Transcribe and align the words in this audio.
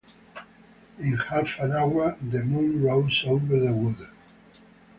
In 0.97 1.15
half 1.17 1.59
an 1.59 1.73
hour 1.73 2.17
the 2.19 2.41
moon 2.41 2.81
rose 2.81 3.23
over 3.27 3.59
the 3.59 3.71
wood. 3.71 4.07